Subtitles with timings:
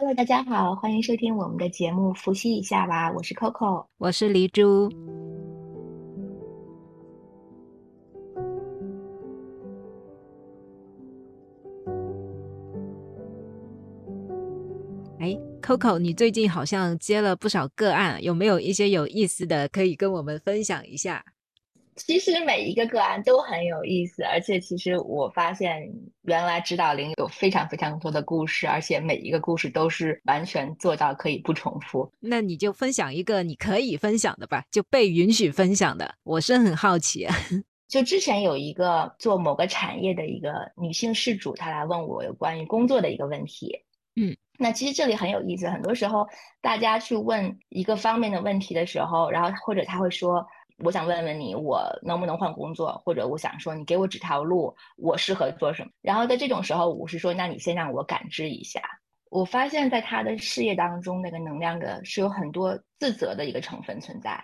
[0.00, 3.12] Hello，大家好，欢迎收听我们的节目，复习一下吧。
[3.12, 4.88] 我是 Coco，我是黎珠。
[15.18, 21.24] 哎，Coco，你最近好像接了不少个案，有没有一些有意思的可以跟我们分享一下？
[21.98, 25.82] 其实每一个个案都很有意思，而且其实我发现，
[26.22, 32.10] 原来指导灵有非常非常多的故事，而且每一个故事都是完全做到可以不重复。
[32.20, 36.14] 那你就分享一个你可以分享的吧，就被允许分享的。
[36.22, 37.26] 我是很好奇。
[37.88, 43.74] 就之前有一个做某个产业的一个女性事主，她来问我有关于工作的一个问题。
[44.14, 46.26] 嗯，那其实这里很有意思，很多时候
[46.60, 50.46] 大家去问一个方面的问题的时候，然后或者他会说。
[50.84, 53.02] 我想问问你，我能不能换工作？
[53.04, 55.90] 或者我想说，你给我指条路，我适合做什么？
[56.02, 58.80] 然后在这种时候，我是说，那你先让我感知一下。
[59.30, 64.42] 我发现，在他的事业当中，那个能量的是有很多自责的一个成分存在。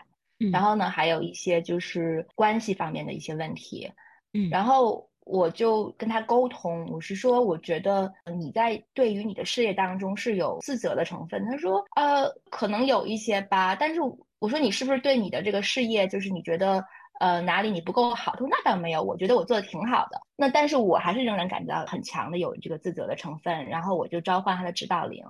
[0.53, 3.91] 然后呢，还有一些就是关系方面的一些问题。
[4.33, 11.47] 嗯，然后我就跟他沟通，我是说，我觉得你在对于你的事业当中是有自责的成分。
[11.47, 14.01] 他说，呃，可能有一些吧，但是。
[14.39, 16.85] 我说你是不是对你的这个事业，就是你觉得
[17.21, 18.33] 呃哪里你不够好？
[18.33, 20.21] 他说那倒没有，我觉得我做的挺好的。
[20.37, 23.67] 那但是我还是仍然感觉到很强的有这个自责的成分。
[23.67, 25.25] 然后我就召唤他的指导灵，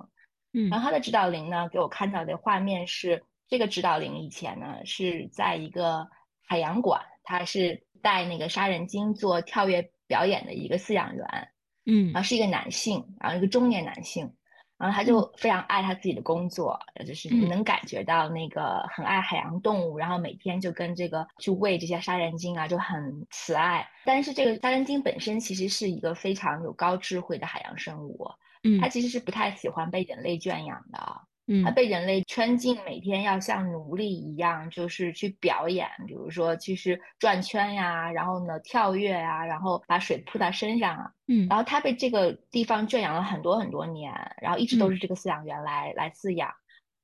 [0.53, 6.07] 嗯，然后他的指导灵呢给我看到的画面是这个指导灵以前呢是在一个
[6.45, 11.49] 海洋馆，他是带那个杀人鲸做跳跃表演的一个饲养员，
[11.85, 14.33] 嗯，然后是一个男性，然后一个中年男性。
[14.77, 23.87] 然后他就非常爱他自己的工作，就是能感觉到那个很爱海洋动物，然后每天就跟这个去喂这些杀人鲸啊，就很慈爱。
[24.03, 28.29] 但是这个杀人鲸本身其实是一个非常有高智慧的海洋生物，
[28.63, 31.21] 嗯，它其实是不太喜欢被人类圈养的。
[31.47, 41.11] 嗯，他被人类圈禁，每天要像奴隶一样，就是去表演，比如说就是转圈呀，然后呢跳跃呀，然后把水泼到身上啊。
[41.27, 44.11] 嗯，然后他被这个地方圈养了很多很多年，
[44.41, 46.51] 然后一直都是这个饲养员来来饲养。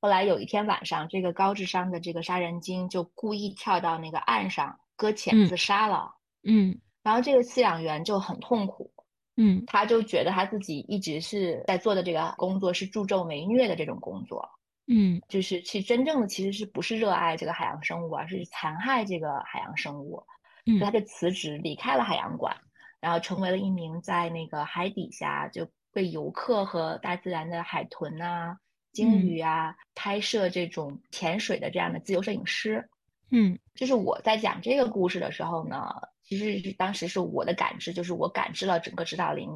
[0.00, 6.16] 后来有一天晚上，这个高智商的这个杀人鲸就故意跳到那个岸上搁浅自杀了。
[6.42, 8.90] 嗯，然后这个饲养员就很痛苦。
[9.36, 14.46] 嗯，他就觉得他自己一直是在做的这个工作是助纣为虐的这种工作，
[14.86, 20.22] 嗯，就是去真正的其实是不是热爱这个海洋生物，而是残害这个海洋生物，
[20.66, 22.54] 所以他就辞职离开了海洋馆，
[23.00, 28.58] 然后成为了一名在那个海底下就被游客和大自然的海豚啊、
[28.92, 32.86] 鲸鱼啊拍摄这种潜水的这样的自由摄影师。
[33.30, 35.90] 嗯，就是我在讲这个故事的时候呢。
[36.32, 39.50] 其实是当时是我的感知，就是我感知了整个指导灵，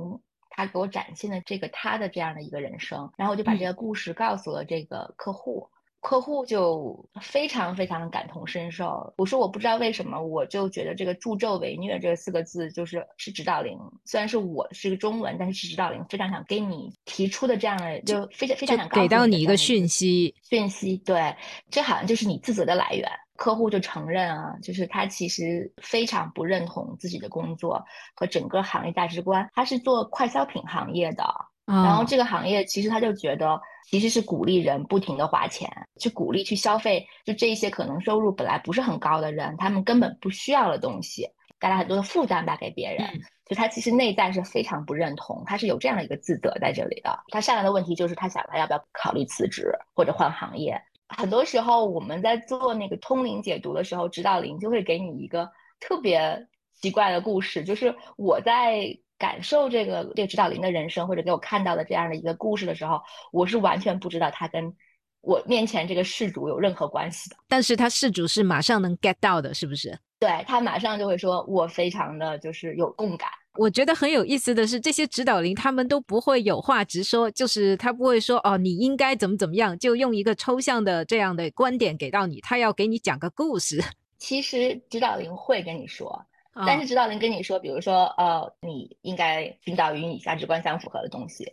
[0.50, 5.70] 他给我展现的这个他的这样的一个人生，然后我就把这个故事告诉了这个客户，
[6.06, 9.12] 客户就非常非常的感同身受。
[9.16, 21.34] 我说我不知道为什么，我就觉得这个助纣为虐这四个字就是是指导灵，虽然是我是个中文，但是是指导灵非常想给你提出的这样的，就非常非常想给到你一个讯息，讯息，对，
[21.72, 23.10] 这好像就是你自责的来源。
[23.34, 27.84] 客户就承认啊，就是他其实非常不认同自己的工作
[28.14, 29.46] 和整个行业价值观。
[29.52, 31.22] 他是做快消品行业的，
[31.66, 33.60] 然后这个行业其实他就觉得
[33.90, 35.68] 其实是鼓励人不停的花钱，
[35.98, 41.28] 去鼓励去消费，就这些可能收入本来不是很高的人，他们根本不需要的东西，
[41.58, 43.20] 带来很多的负担吧给别人。
[43.48, 47.16] 就他其实内在是非常不认同，他是有这样的一个自责在这里的。
[47.28, 50.80] 他下来的问题就是他想他要不要考虑辞职或者换行业。
[51.08, 63.00] 很多时候我们在做那个通灵解读的时候，指导灵就会给你一个特别奇怪的故事，就是我在感受这个这个指导灵的人生，或者给我看到的这样的一个故事的时候，
[63.32, 64.72] 我是完全不知道他跟
[65.20, 67.36] 我面前这个事主有任何关系的。
[67.48, 69.98] 但是他事主是马上能 get 到的，是不是？
[70.18, 73.28] 对他马上就会说，我非常的就是有共感。
[73.58, 83.82] 我觉得很有意思的是，这些指导灵他们都不会有话直说，就是他不会说哦，你应该怎么怎么样，就用一个抽象的这样的观点给到你，他要给你讲个故事。
[84.18, 86.22] 其实指导灵会跟你说，
[86.64, 91.52] 但是指导灵跟你说，比如说呃，你应该寻找与你价值观相符合的东西。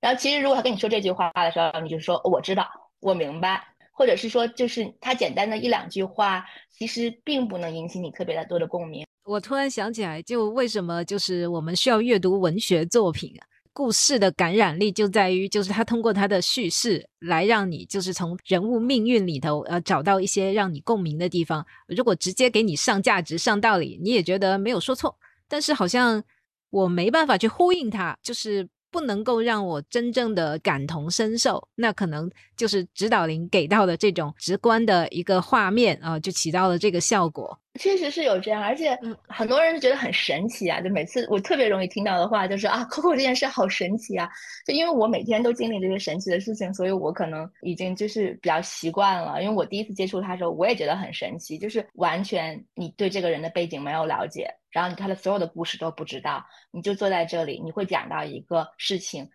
[0.00, 2.68] 然后其实如果他跟你说这句话的时候，你就说我知道，
[3.00, 9.04] 我明白，或者是说就是他简单的一两句话，其实并不能引起你特别的多的共鸣。
[9.24, 13.42] 我突然想起来，就为什么就是我们需要阅读文学作品啊？
[13.74, 21.66] 故事的感染力就在于，就是他通过他的叙事来让你就是从人物命运里头呃找到一些让你共鸣的地方。
[21.88, 25.18] 如果直接给你上价值、上道理，你也觉得没有说错，
[25.48, 26.22] 但是好像
[26.70, 37.58] 我没办法去呼应他，就是不能够让我真正的感同身受，那可能就是指导灵给到的这种直观的一个画面啊，就起到了这个效果。
[37.80, 38.96] 确实是有这样，而且
[39.28, 40.80] 很多人觉得很神奇啊！
[40.80, 44.30] 就每次我特别容易听到的话就是啊，Coco 这件事好神奇啊！
[44.64, 49.42] 就因为我每天都经历这些神奇的事情，所以我可能已经就是比较习惯了。
[49.42, 59.28] 因为我第一次接触他的时候，我也觉得很神奇，就是完全你对这个人的背景没有了解，然后你他的所有的故事都不知道，你就坐在这里，你会讲到一个事情，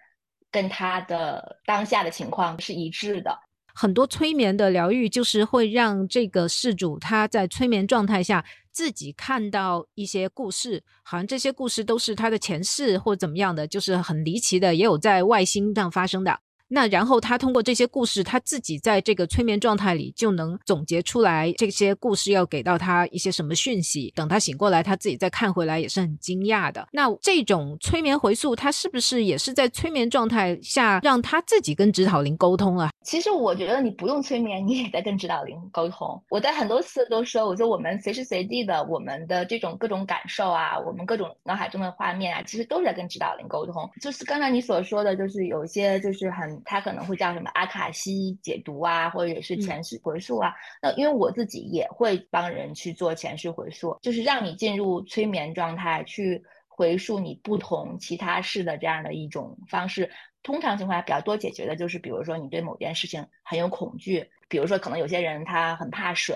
[0.50, 3.38] 跟他的当下的情况是一致的。
[3.82, 8.44] 很多催眠的疗愈就是会让这个事主他在催眠状态下
[8.74, 16.42] 自己看到一些故事，好像这些故事都是他的前世或怎么样的，就是很离奇的，也有在外星上发生的。
[16.72, 24.14] 那然后他通过这些故事，他自己在这个催眠状态里就能总结出来这些故事要给到他一些什么讯息。
[24.16, 26.88] 等他醒过来，他自己再看回来也是很惊讶的。
[26.92, 32.92] 那这种催眠回溯，他是不是也是在催眠状态下让他自己跟指导灵沟通啊？
[33.04, 36.22] 其实我觉得你不用催眠，你也在跟指导灵沟通。
[36.30, 43.90] 我在很多次都说，我说我们随时随地的我们的这种各种感受啊，我们各种脑海中的画面啊，其实都是在跟指导灵沟通。
[44.00, 46.59] 就是刚才你所说的，就是有一些就是很。
[46.66, 50.54] 他可能会叫什么阿卡西解读啊，或者是前世回溯啊。
[50.82, 60.10] 那因为我自己也会帮人去做前世回溯，就是让你进入催眠状态，去回溯你不同其他事的这样的一种方式。
[60.42, 66.36] 通常情况下比较多解决的就是，比如说你对某件事情很有恐惧，比如说可能有些人他很怕水。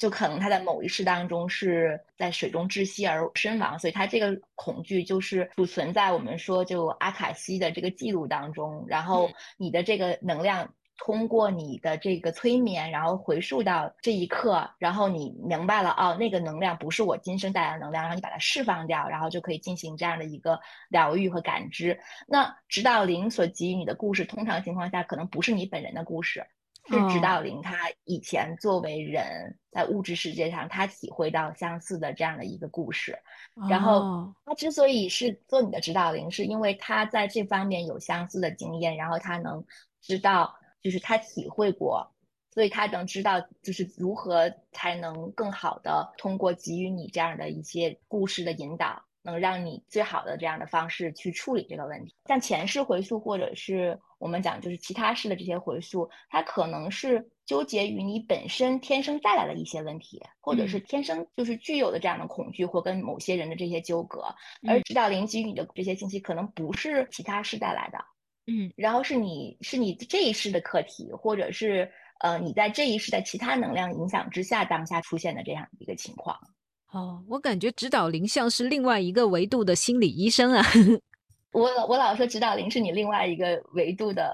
[0.00, 8.82] 就可能他在某一世当中是在水中窒息而身亡，所以他这个恐惧就是储存在我们说就阿卡西的这个记录当中。
[8.88, 20.58] 然后你的这个能量通过你的这个催眠，然后回溯到这一刻，然后你明白了哦，那个能量不是我今生带来的能量，然后你把它释放掉，然后就可以进行这样的一个
[20.88, 22.00] 疗愈和感知。
[22.26, 26.42] 那指导灵所给予你的故事，通常情况下可能不是你本人的故事。
[26.90, 33.16] 是指导灵，他以前作为人在物质世界上，他体会到相似的这样的一个故事，
[33.68, 39.64] 然后他之所以是做你的指导灵，是因为他在这方面有相似的经验，然后他能
[40.00, 40.52] 知道，
[40.82, 42.12] 就是他体会过，
[42.52, 49.04] 所以他能知道，就是如何才能更好的通过给予你这样的一些故事的引导。
[49.22, 64.24] 能让你最好的这样的方式去处理这个问题，像前世回溯或者是我们讲就是其他世的这些回溯，它可能是纠结于你本身天生带来的一些问题，或者是天生就是具有的这样的恐惧或跟某些人的这些纠葛，
[64.66, 67.98] 而指导灵给予你的这些信息可能不是其他世带来的，
[68.46, 71.90] 嗯，然后是你是你这一世的课题，或者是
[72.20, 76.38] 呃你在这一世在其他能量影响之下当下出现的这样一个情况。
[76.92, 80.64] 哦，我感觉指导灵像是另外一个维度的心理医生啊。
[81.52, 84.32] 我我老说指导灵是你另外一个维度的，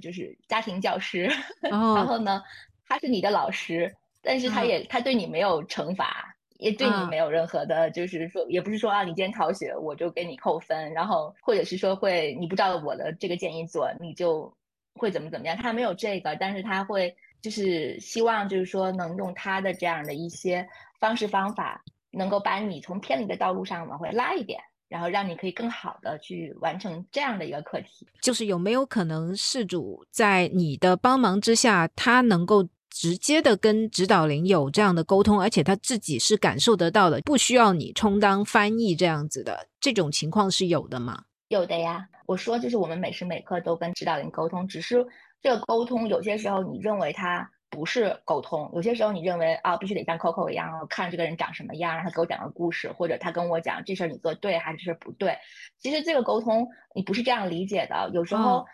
[0.00, 1.30] 就是家庭教师。
[1.60, 2.42] 然后呢，
[2.86, 14.52] 他是你的老师，但是他也他对你没有惩罚，也对你没有任何的，就是说，也不是说啊，你今天逃学我就给你扣分，然后或者是说会你不照我的这个建议做，你就
[14.94, 15.56] 会怎么怎么样。
[15.56, 20.64] 他没有这个，但是他会就是希望就是说能用他的这样的一些
[21.00, 21.82] 方式方法。
[22.12, 28.06] 能够把你从偏离的道路上往回拉一点，然后让你可以更好的去完成这样的一个课题。
[28.20, 41.24] 就是有没有可能事主在你的帮忙之下，他能够直接的跟指导灵有这样的沟通，而且他自己是感受得到的，不需要你充当翻译这样子的这种情况是有的吗？
[41.48, 45.06] 有的呀，我说就是我们每时每刻都跟指导灵沟通，只是
[45.40, 47.50] 这个沟通有些时候你认为他。
[47.72, 55.38] 不是沟通，有些时候你认为啊，必须得像 Coco 一样，看这个人长什么样，让他给我讲个故事，或者他跟我讲这事儿你做对还是这事儿不对。
[55.78, 58.10] 其实这个沟通你不是这样理解的。
[58.12, 58.66] 有时候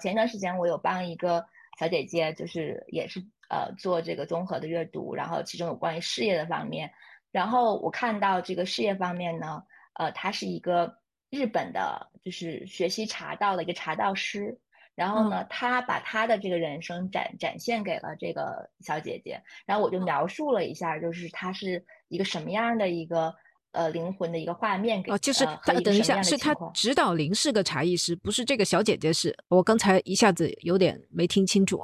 [0.00, 1.44] 前一段时间我有帮一个
[1.80, 6.92] 小姐姐，就是也是呃做这个综合的阅读，然后其中有关于事业的方面，
[7.32, 10.96] 然后我看到这个事业方面呢，呃，他是一个
[11.28, 14.60] 日本的，就是学习茶道的一个茶道师。
[14.94, 23.34] 然后呢，他把他的这个人生展展现给了这个小姐姐，然后我就描述了一下，就是他是一个什么样的一个
[23.72, 29.36] 呃灵魂的一个画面给哦，就是等一下，是他指导灵是个茶艺师，不是这个小姐姐是？
[29.48, 31.82] 我刚才一下子有点没听清楚。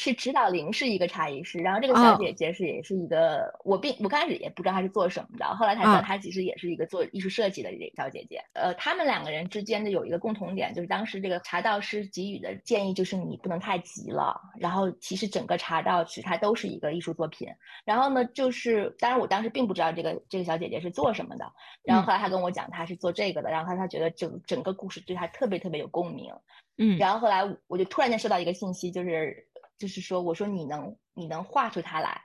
[0.00, 8.42] 是指导灵是一个茶艺师，然后这个小姐姐是也是一个，我并我刚开始也不知道她是做什么的，后来才知道她其实也是一个做艺术设计的这个小姐姐。
[8.54, 14.40] 呃，他们两个人之间的有一个共同点，就是当时这个茶道师给予的建议就是你不能太急了。
[14.58, 17.46] 然后其实整个茶道其实它都是一个艺术作品。
[17.84, 21.44] 然后呢，就是当然我当时并不知道这个这个小姐姐是做什么的，
[21.82, 26.32] 然后后来她跟我讲她是做这个的，然后她她觉得整整个故事对她特别特别有共鸣。
[26.82, 29.46] 嗯，然后后来我就突然间收到一个信息，就是
[29.80, 32.22] 就是说，我说你能你能画出它来，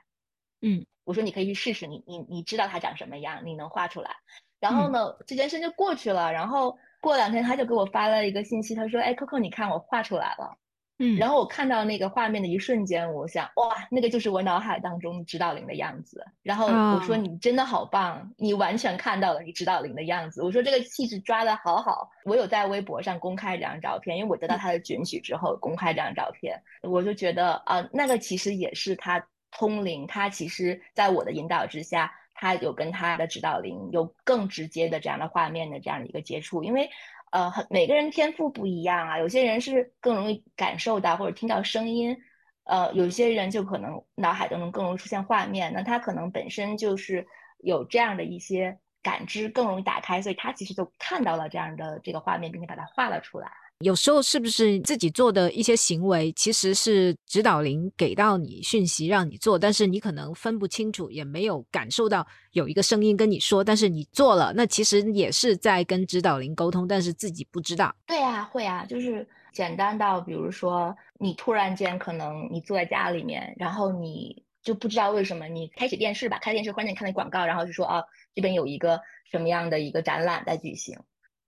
[0.60, 4.14] 嗯，我说你可以去试试，你你你知道它长什么样，你能画出来。
[4.60, 6.30] 然后呢，这件事就过去了。
[6.32, 10.56] 然后过两天他就给我发了一个信息，他说，哎，Coco，你看我画出来了。
[10.98, 16.24] 嗯，然后我看到那个画面的一瞬间，我想，哇，那个就是我脑海当中指导灵的样子。
[16.42, 20.42] 然后我说，你真的好棒，你完全看到了你指导灵的样子。
[20.42, 22.10] 我说这个气质抓的好好。
[22.24, 36.88] 我有在微博上公开这张照片，因为我得到他的准许之后公开这张照片，我就觉得啊，那个其实也是他通灵，他其实在我的引导之下，他有跟他的指导灵有更直接的这样的画面的这样的一个接触，因为。
[37.32, 42.16] 呃，很每个人天赋不一样啊，有些人是更容易感受到或者听到声音，
[42.64, 47.26] 呃，有些人就可能脑海当中更容易出现画面，那他可能本身就是
[47.58, 53.50] 有这样的一些感知，更容易打开，所以他其实就看到了这样的这个画面，并且把它画了出来。
[53.80, 67.94] 有时候是不是自己做的一些行为，其实是指导灵给到你讯息让你做，但是你可能分不清楚，也没有感受到有一个声音跟你说，但是你做了，那其实也是在跟指导灵沟通，但是自己不知道。
[68.06, 78.02] 对啊，会啊，就是简单到比如说你突然间可能你坐在家里面，然后你就不知道为什么你开启电视吧，开电视忽然间看那广告，然后就说啊
[78.34, 78.98] 这边有一个
[79.30, 80.98] 什么样的一个展览在举行。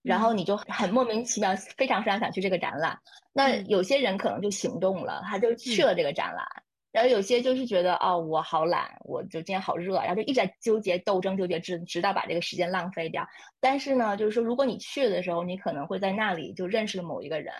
[0.08, 2.98] 然后你就很莫名其妙，非常非常想去这个展览。
[3.34, 6.46] 那有些人可能就行动了，他就去了这个展览。
[6.90, 13.28] 然后有些就是觉得哦，我好懒，我就今天好热，然后就一直在纠结、斗争、纠结，直直到把这个时间浪费掉。
[13.60, 17.52] 但是呢，就是说，如果你去的时候，你可能会在那里就认识了某一个人，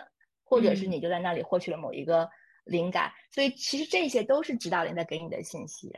[0.43, 2.27] 或者是你就在那里获取了某一个
[2.65, 3.13] 灵感。
[3.31, 5.93] 所以其实这些都是指导灵在给你的信息。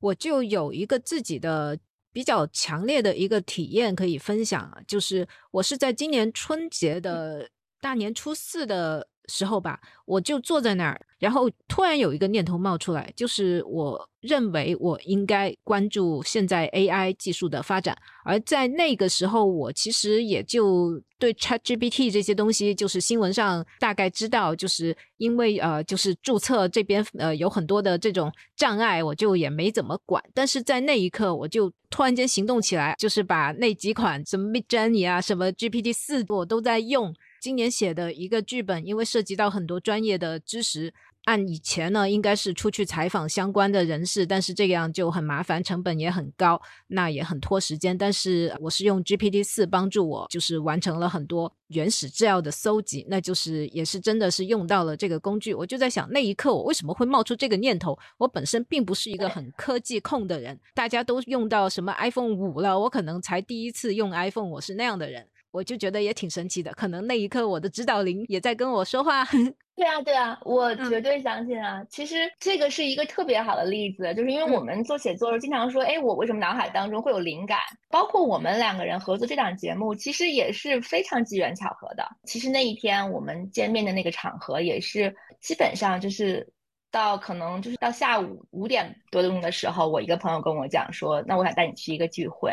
[0.00, 1.78] 我就有一个自己的。
[2.14, 14.08] 比较强烈的一个体验可以分享啊，就是我是在今年春节的大年初四的时候吧，我就坐在那儿，然后突然有一个念头冒出来，就是我。
[14.24, 30.24] 认为我应该关注现在 AI 技术的发展，而在那个时候，我其实也就对 ChatGPT 这些东西，就是新闻上大概知道，就是因为呃，就是注册这边呃有很多的这种障碍，我就也没怎么管。
[30.32, 37.14] 但是在那一刻，我就突然间行动起来，就是把那几款什么 Midjourney 啊，什么 GPT 四，我都在用。
[37.44, 40.94] 今年写的一个剧本，因为涉及到很多专业的知识。
[41.24, 47.96] 按以前呢，应该是出去采访相关的人士，但是这样就很麻烦，成本也很高，那也很拖时间。
[47.98, 55.52] 但是我是用 GPT 四帮助我，就是完成了很多原始资料的搜集，那就是也是真的是用到了这个工具。
[55.52, 57.98] 我就在想，那一刻我为什么会冒出这个念头？
[58.16, 65.26] 我本身并不是一个很科技控的人，大家都用到什么 iPhone 五了，我可能才第一次用 iPhone，我是那样的人。
[65.54, 69.24] 我就觉得也挺神奇的，可能那一刻我的指导灵也在跟我说话。
[69.76, 71.80] 对啊，对啊，我绝对相信啊。
[71.88, 77.60] 其实这个是一个特别好的例子，就是因为我们做写作的时候经常说，哎，我为什么脑海当中会有灵感？
[77.88, 82.04] 包括我们两个人合作这档节目，其实也是非常机缘巧合的。
[82.24, 86.52] 其实那一天我们见面的那个场合，也是基本上就是
[86.90, 92.52] 到可能就是到下午五点多钟的时候，我一个朋友跟我讲说，那我想带你去一个聚会，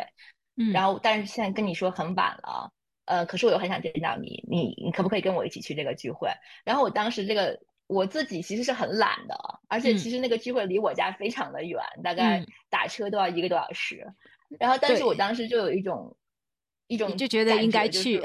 [0.55, 2.72] 嗯，然后但是现在跟你说很晚了。
[3.12, 6.30] 呃，可是我又很想见到你，你你可不可以跟我一起去这个聚会？
[6.63, 9.36] 然后我当时这个我自己其实是很懒的，
[9.68, 14.08] 而且其实那个聚会离我家非常的远，大概打车都要一个多小时。
[14.58, 16.15] 然后，但是我当时就有一种
[16.88, 18.22] 一种就觉得应该去，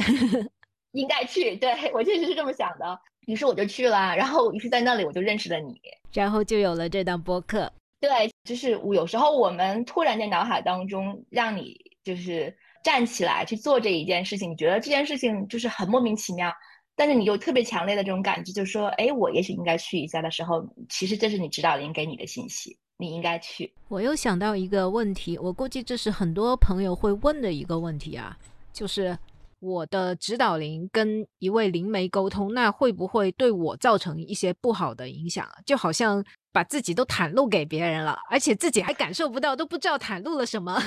[0.93, 1.57] 应该去。
[1.57, 4.15] 对我确实是这么想的，于是我就去了。
[4.15, 5.81] 然后，于是在那里我就认识了你，
[6.13, 7.73] 然后就有了这档播客。
[7.99, 11.75] 对，就是有时候我们突然在脑海当中让你
[12.05, 12.57] 就是。
[12.87, 16.53] 站起来去做这一件事情，你觉得这件事情就是很莫名其妙，
[16.95, 23.75] 但是你有特别强烈的这种感觉，就是说，哎，我也许应该去一下的时候，其实这是你指导灵给你的信息，你应该去。
[23.89, 28.39] 我又想到一个问题，我估计这是很多朋友会问的一个问题啊，
[28.73, 29.19] 就是
[29.59, 35.45] 我的指导灵跟一位灵媒沟通，那会不会对我造成一些不好的影响？
[35.67, 40.81] 就好像把自己都袒露给别人了，而且自己还感受不到，都不知道袒露了什么。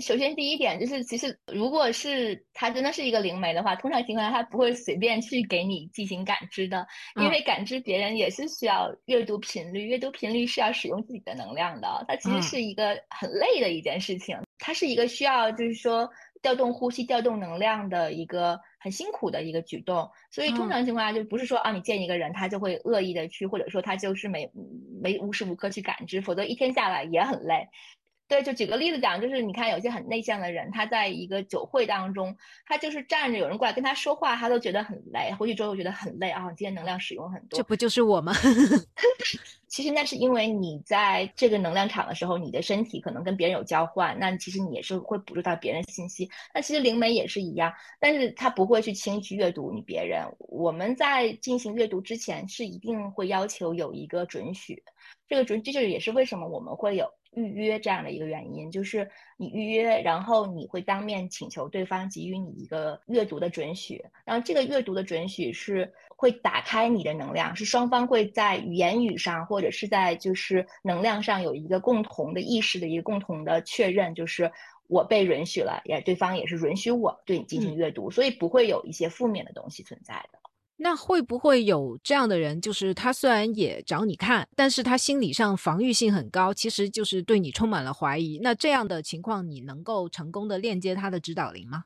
[0.00, 6.84] 首先，第一点就是，其实如果是他真的是一个灵媒的话，通常情况下他不会随便去给你进行感知的，
[7.14, 16.10] 因为感知别人也是需要阅读频率，阅读频率是要使用自己的能量的，它其实是一个很累的一件事情，它是一个需要就是说
[16.42, 24.50] 调动呼吸、调动能量的一个很辛苦的一个举动，所以通常情况下就不是说啊，你见一个人他就会恶意的去，或者说他就是没
[25.00, 27.68] 没无时无刻去感知，否则一天下来也很累。
[28.26, 32.34] 对，就举个例子讲，就是你看有些很内向的人，他在一个酒会当中，
[32.66, 37.56] 他就是站着，有人过来跟他说话，他都觉得很累，回去之后觉得很累啊，今天能量使用很多。
[37.58, 38.32] 这不就是我吗？
[39.68, 46.30] 其实那是因为你在这个能量场的时候，你的身体可能跟别人有交换，那其实你也是会捕捉到别人信息。
[46.54, 50.24] 那其实灵媒也是一样，但是他不会去轻易去阅读你别人。
[50.38, 54.80] 我们在进行阅读之前，是一定会要求有一个准许。
[55.26, 57.06] 这个准，这就是也是为什么我们会有。
[57.34, 74.50] 预约这样的一个原因，就是你预约，然后你会当面请求对方给予你一个阅读的准许，然后这个阅读的准许是会打开你的能量，是双方会在言语上或者是在就是能量上有一个共同的意识的一个共同的确认，就是
[74.86, 80.38] 我被允许了，也对方也是允许我对你进行阅读，所以不会有一些负面的东西存在的。
[80.76, 88.40] 那会不会有这样的人，就是他虽然也找你看，但是他心理上防御性很高，其实就是对你充满了怀疑。
[88.42, 91.84] 那这样的情况，你能够成功的链接他的指导灵吗？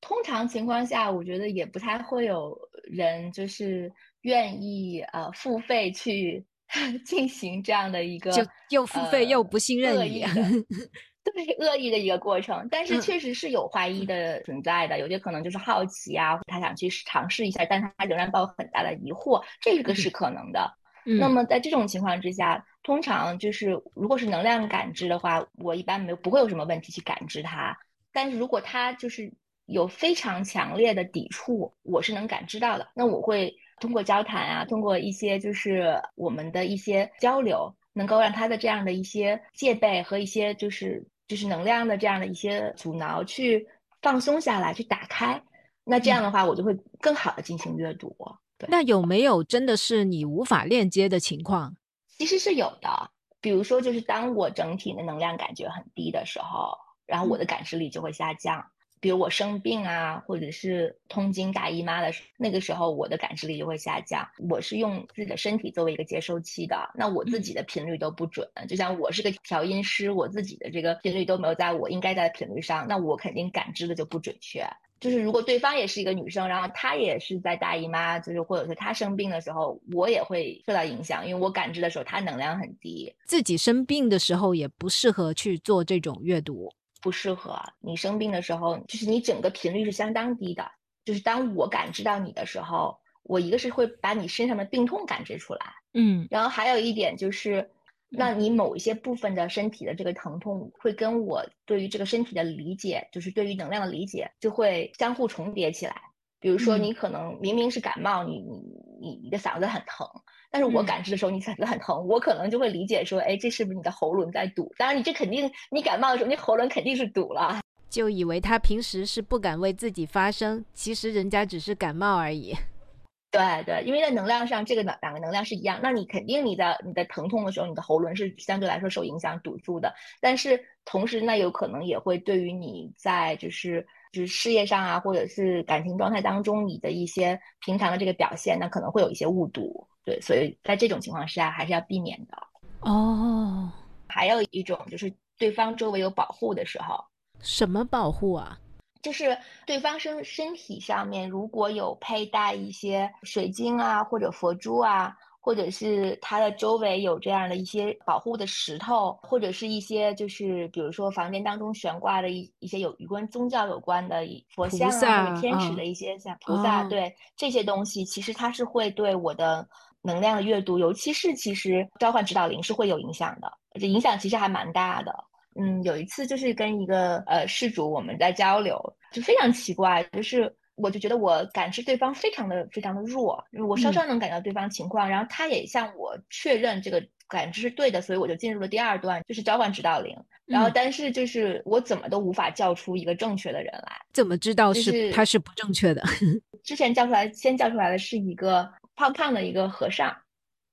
[0.00, 6.46] 通常情况下，我觉得也不太会有人就是愿意呃付费去
[7.04, 10.24] 进行这样的一个，就又付费又不信任你。
[11.22, 20.72] 对恶意的一个过程，但是确实是有怀疑的存在的，有些可能就是好奇啊，他想去尝试一下，但他仍然抱有很大的疑惑，这个是可能的。
[21.04, 27.76] 那么在这种情况之下，通常就是如果是能量感知的话，我一般没有不会有什么问题去感知它。
[28.12, 29.32] 但是如果他就是
[29.66, 32.88] 有非常强烈的抵触，我是能感知到的。
[32.94, 37.74] 那我会通过交谈啊，通过一些就是我们的一些交流。
[37.92, 43.68] 能够让他的这样的一些戒备和一些就是就是能量的这样的一些阻挠去
[44.02, 45.40] 放松下来，去打开。
[45.84, 48.16] 那这样的话，我就会更好的进行阅读。
[48.58, 51.76] 对，那有没有真的是你无法链接的情况？
[52.08, 53.12] 其实是有的。
[53.40, 58.66] 比如说，就是当我整体的能量感觉很低的时候，然后我的感知力就会下降。
[59.00, 64.28] 比如我生病啊，或者是痛经、大姨妈的时，那个时候我的感知力就会下降。
[64.50, 68.46] 我是用自己的身体作为一个接收器的，那我自己的频率都不准。
[68.68, 74.66] 就像我是个调音师，我自己的这个频率都没有在我应该在的频率上，那我肯定感知的就不准确。
[75.00, 83.10] 就是如果对方也是一个女生，然后她也是在大姨妈，就是或者是她生病的时候，我也会受到影响，因为我感知的时候她能量很低。
[83.24, 86.70] 自己生病的时候也不适合去做这种阅读。
[87.00, 90.70] 不适合你生病的时候，就是你整个频率是相当低的。
[91.04, 95.60] 就是当我感知到你的时候，我一个是会把你身上的病痛感知出来，
[95.94, 97.70] 嗯，然后还有一点就是，
[98.10, 106.09] 那你某一些部分的身体的这个疼痛，会跟我对于这个身体的理解，就是对于能量的理解，就会相互重叠起来。
[106.40, 108.62] 比如说，你可能明明是感冒，你你
[109.00, 110.06] 你你的嗓子很疼。
[110.50, 114.72] 但是我感知的时候，你嗓子很疼，我可能就会理解说，哎，这是不是你的喉咙在堵？
[114.76, 117.60] 当然，你这肯定，你感冒的时候，你喉咙肯定是堵了。
[117.88, 122.54] 就以为他平时是不敢为自己发声，其实人家只是感冒而已。
[123.30, 129.94] 对对，因为在能量上，这个两两个能量是一样，那你肯定你的你的疼痛的时候，你的喉咙是相对来说受影响堵住的。
[130.20, 139.86] 但是同时，那有可能也会对于你在就是就是事业上啊，或者是感情状态当中，你的一些平常的这个表现，那可能会有一些误读。
[140.04, 142.36] 对，所以在这种情况下还是要避免的。
[142.80, 143.70] 哦，
[144.08, 147.04] 还有一种就是对方周围有保护的时候，
[147.40, 148.58] 什么保护啊？
[149.02, 164.24] 就是对方身身体上面如果有佩戴一些水晶啊，或者佛珠啊，或者是它的周围有这样的一些保护的石头，或者是一些就是比如说房间当中悬挂的一一些有与关宗教有关的
[164.54, 169.66] 佛像啊，天使的一些像菩萨，对这些东西，其实它是会对我的。
[170.02, 175.14] 能量的阅读，尤其是其实召唤指导灵是会有影响的，这影响其实还蛮大的。
[175.60, 178.80] 嗯，有一次就是跟一个呃事主我们在交流，
[179.12, 180.50] 就非常奇怪，就是
[180.82, 190.16] 我就觉得我感知对方非常的非常的弱，我稍稍能感到对方情况，然后他也向我确认这个感知是对的，所以我就进入了第二段，就是召唤指导灵。
[190.46, 196.02] 然后但是就是我怎么都无法叫出一个正确的人来，怎么知道是他是不正确的？
[196.64, 198.70] 之前叫出来，先叫出来的是一个。
[198.96, 200.14] 胖胖的一个和尚，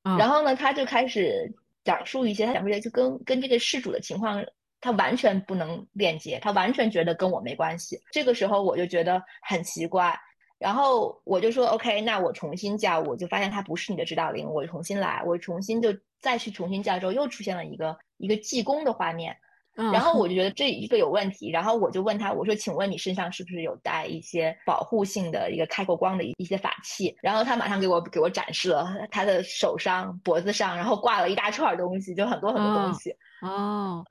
[0.04, 1.50] 然后呢，他就开始
[1.86, 4.44] 讲述一些他讲述一些就跟跟这个事主的情况
[4.80, 8.00] 他完全不能链接，他完全觉得跟我没关系。
[8.12, 10.18] 这个时候我就觉得很奇怪，
[10.60, 19.36] 然后我就说 OK，那我重新叫，我就发现他不是你的指导灵，我重新来，我重新就再去重新叫之后，又出现了一个一个济公的画面。
[19.94, 27.16] 然后我就觉 得这一个有问题，然后我就问他，我说，请问你身上是不是有带一些保护性的一个开过光的一一些法器？
[27.22, 33.16] 然后他马上给我给我展示了他的手上、脖子上，然后挂了一大串东西，就很多很多东西。
[33.44, 34.04] 哦，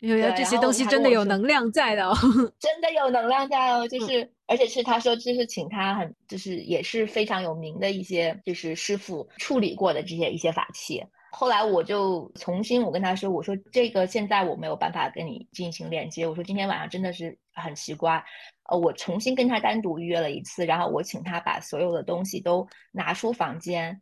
[0.00, 2.14] 因为这些东西真的有能量在的，哦，
[2.58, 11.04] 真的有能量在哦，就是而且是他说就是请他很就是也是非常有名的一些就是师傅处理过的这些一些法器。
[11.32, 16.26] 后来我就重新，我跟他说，我说这个现在我没有办法跟你进行链接。
[16.26, 18.20] 我说今天晚上真的是很奇怪，
[18.68, 24.00] 呃，我重新跟他单独预约了一次，然后我请他把所有的东西都拿出房间，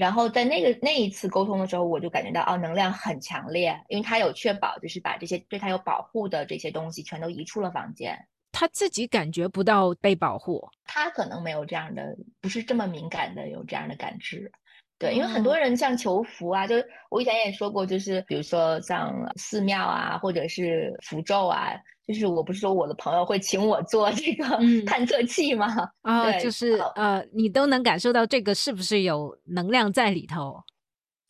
[0.00, 8.18] 然后在那个那一次沟通的时候，我就感觉到哦，能量很强烈，因为他有确保，就是把这些对他有保护的这些东西全都移出了房间。
[8.50, 14.50] 他自己感觉不到被保护，他可能没有这样的，不是这么敏感的有这样的感知。
[14.98, 21.74] 对，因为很多人像求福啊，就是我以前也说过，就是比如说像寺庙啊，或者是符咒啊，
[22.12, 24.44] 就是我不是说我的朋友会请我做这个
[24.84, 25.88] 探测器吗？
[26.02, 30.60] 啊，就是呃，你都能感受到这个是不是有能量在里头？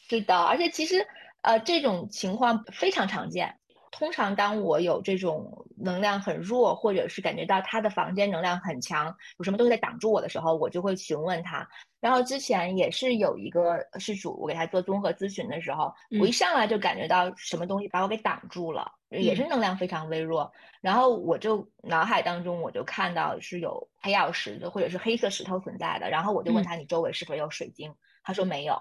[0.09, 1.07] 是的，而且其实
[1.43, 3.55] 呃，这种情况非常常见。
[3.91, 11.69] 通常当我有这种能量很弱，或者是感觉到他的房间能量很强，有什么东西在挡住我的时候，我就会询问他。
[12.01, 20.51] 然后之前也是有一个事主，我给他做综合咨询的时候，我一上来就感觉到什么东西把我给挡住了，也是能量非常微弱。
[20.81, 26.09] 然后我就脑海当中我就看到是有黑曜石的或者是黑色石头存在的。
[26.09, 27.93] 然后我就问他，你周围是否有水晶？
[28.23, 28.81] 他说没有。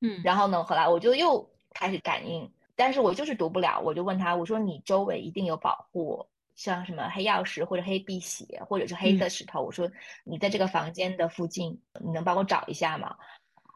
[0.00, 0.20] 嗯。
[0.22, 2.52] 然后呢，后来我就又开始感应。
[2.74, 9.62] 但是我就是读不了，我就问他，我说你周围一定有保护，像什么黑曜石或者黑碧玺或者是黑色石头。
[9.62, 9.90] 我说
[10.24, 13.16] 你在这个房间的附近，你能帮我找一下吗？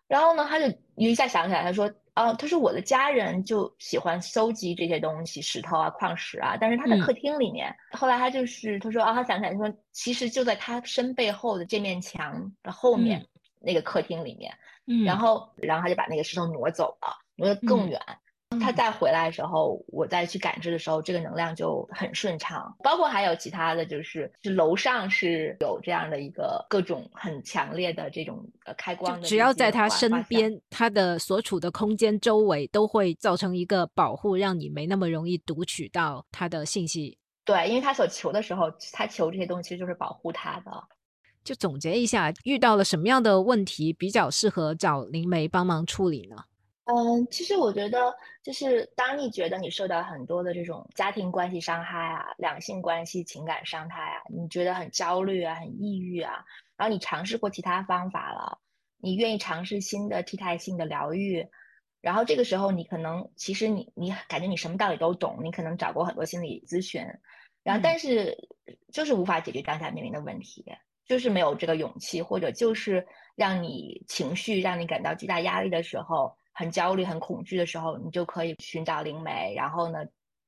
[0.08, 7.74] 然后呢，他就一下想起来，他说，哦，他说我的家人就喜欢收集这些东西，石头啊、矿石啊，但是他在客厅里面。
[7.90, 13.26] 后来他就是他说，啊，他想起来，说其实就在他身背后的这面墙的后面
[13.60, 14.56] 那个客厅里面。
[14.86, 15.02] 嗯。
[15.02, 18.00] 然后，然后他就把那个石头挪走了，挪得更远。
[18.60, 22.74] 他再回来的时候，我再去感知的时候，这个能量就很顺畅。
[22.82, 29.26] 包括还有其他的就是，是楼上是有这样的一个各种很强烈的这种呃开光的。
[29.26, 37.18] 只要在他身边，他的所处的空间周围都会造成一个保护，让你没那么容易读取到他的信息。
[37.44, 40.70] 对，因为他所求的时候，他求这些东西其实就是保护他的。
[41.44, 46.36] 就总结一下，遇到了什么样的问题比较适合找灵媒帮忙处理呢？
[46.86, 56.44] 嗯，其实我觉得，就是当你觉得你受到很多的这种家庭关系伤害啊、两性关系情感伤害啊，你觉得很焦虑啊、很抑郁啊，
[56.76, 58.56] 然后你尝试过其他方法了，
[58.98, 61.44] 你愿意尝试新的替代性的疗愈，
[62.00, 67.04] 然后这个时候你可能其实你你感觉你什么道理都懂，你可能找过很多心理咨询，
[67.64, 68.32] 然后但是
[68.92, 70.64] 就是无法解决当下面临的问题，
[71.04, 76.32] 就是没有这个勇气，或者就是让你情绪让你感到巨大压力的时候。
[76.56, 79.98] 很焦虑、很恐惧的时候，你就可以寻找灵媒，然后呢，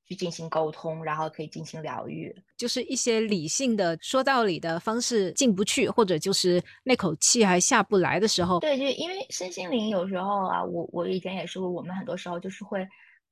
[0.07, 2.35] 去进行沟通，然后可以进行疗愈。
[2.57, 8.59] 就是一些理性的说道理的方式进不去，或者就是那口气还下不来的时候。
[8.61, 12.85] 对，就因为身心灵有时候啊，我我以前也说过，我们很多时候就是会。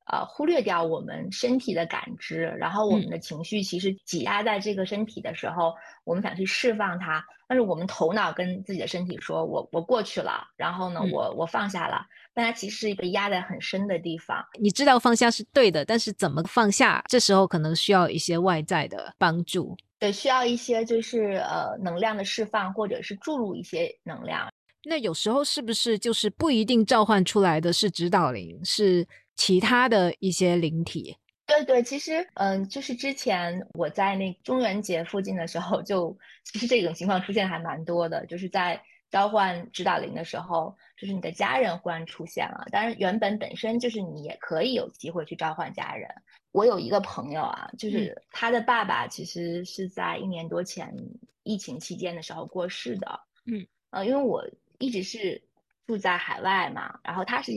[0.09, 14.45] 呃，忽略掉我们身体的感知，然后我们的情绪其实挤压在这个身体的时候，我们想去释放它，但是我们头脑跟自己的身体说：“我我过去了，然后呢，我我放下了。”但它其实是一个压在很深的地方。
[14.61, 17.03] 你知道放下是对的，但是怎么放下？
[17.09, 19.77] 这时候可能需要一些外在的帮助。
[19.99, 24.49] 对，需要一些就是呃能量的释放，或者是注入一些能量。
[24.85, 29.07] 那有时候是不是就是不一定召唤出来的是指导灵，是？
[29.39, 31.15] 其他的一些灵体，
[31.59, 46.09] 对对，其实嗯，就是之前我在那中元节附近的时候，就其实这种情况出现还蛮多的，就是在召唤指导灵的时候，就是你的家人忽然出现了，当然原本本身就是你也可以有机会去召唤家人。
[46.53, 50.95] 我有一个朋友啊，就是他的爸爸其实是在一年多前
[51.43, 54.47] 疫情期间的时候过世的，嗯，呃，因为我
[54.79, 55.43] 一直是
[55.87, 57.53] 住在海外嘛，然后他是。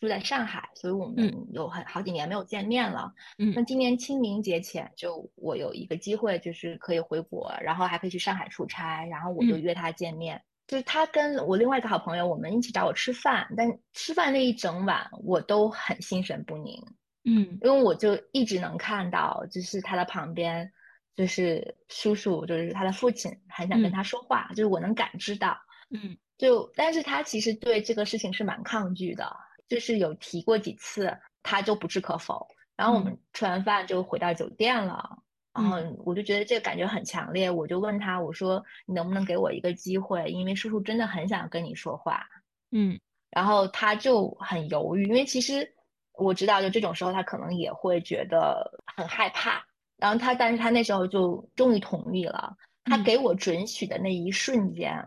[0.00, 3.12] 住在上海，所以我们有很好几年没有见面了。
[3.38, 10.40] 嗯，那今年清明节前，就我有一个机会，就是可以回国，然后还可以去上海出差，然后我就约他见面。
[10.66, 16.78] 就是他跟我另外一个好朋友，我们一起找我吃饭，但吃饭那一整晚，我都很心神不宁。
[17.24, 20.70] 嗯，因为我就一直能看到，就是他的旁边，
[21.16, 25.58] 就是叔叔，就是他的父亲，很想跟他说话，就是我能感知到，
[25.90, 29.34] 嗯，就但是他其实对这个事情是蛮抗拒的，
[29.68, 32.46] 就是有提过几次，他就不置可否。
[32.76, 35.18] 然后我们吃完饭就回到酒店了，
[35.52, 42.26] 然后我就觉得这个感觉很强烈，我就问他，我说你能不能给我一个机会，因为叔叔真的很想跟你说话，
[42.70, 42.98] 嗯，
[43.30, 45.74] 然后他就很犹豫，因为其实。
[46.20, 49.64] 我知道，就这种时候，他可能也会觉得很害怕。
[49.98, 52.56] 然后他，但是他那时候就终于同意了。
[52.86, 55.00] 他给我准许的那一瞬间，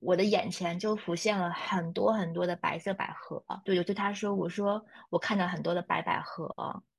[0.00, 3.42] 我的眼前就浮现了很多很多的白色百合。
[3.64, 6.52] 对，就对他说：“我说我看到很多的白百合，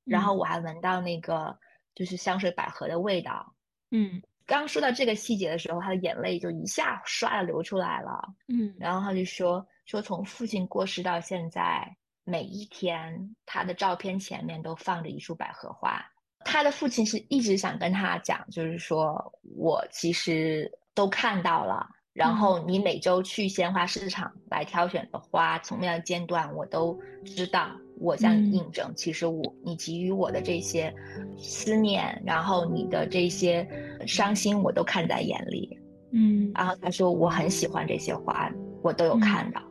[0.05, 1.57] 然后我还闻到那个
[1.93, 3.53] 就是香水百合的味道。”
[3.91, 8.21] 嗯，刚说到这个细节的时候，他的眼泪就一下唰的流出来了。
[8.47, 11.85] 嗯，然后他就说：“说从父亲过世到现在。”
[12.23, 15.99] 每一天，他的照片前面都放着一束百合花。
[16.45, 21.83] 他的父亲是一直想跟他讲，就是说我其实都看到了。
[22.13, 27.69] 然后你每周去鲜花市场来挑选的花，从面的间断我都知道。
[28.03, 30.91] 我向你印证，其实我你给予我的这些
[31.37, 33.67] 思念，然后你的这些
[34.07, 35.77] 伤心，我都看在眼里。
[36.11, 36.51] 嗯。
[36.55, 39.61] 然后他说我很喜欢这些花，我都有看到。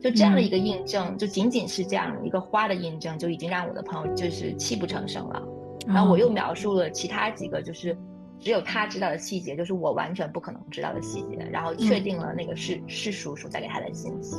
[0.00, 5.42] 就这样的一个印证，就仅仅是这样一个花的印证，就已经让我的朋友就是泣不成声了。
[5.84, 7.98] 然后我又描述了其他几个，就是
[8.40, 11.36] 只有他知道的细节，就是我完全不可能知道的细节。
[11.52, 14.36] 然后确定了那个是是叔叔带给他的信息。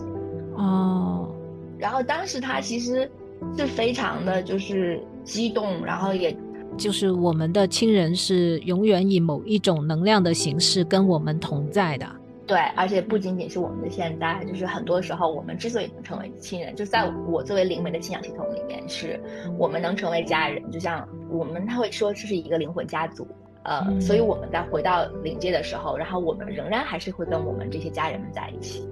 [0.56, 1.30] 哦。
[1.78, 3.10] 然后当时他其实
[3.58, 6.36] 是非常的就是激动，然后也
[6.78, 12.06] 就是我们的亲人是永远以某一种能量的形式跟我们同在的。
[12.48, 19.18] 对，而且不仅仅是我们的现在，就是很多时候我们之所以能成为亲人，就在我作为灵媒的信仰系统里面，是
[19.58, 20.62] 我们能成为家人。
[20.70, 23.26] 就像我们他会说这是一个灵魂家族，
[23.64, 28.84] 呃，所以我们在回到临界的时候，然后我们仍然还是会跟我们这些家人们在一起。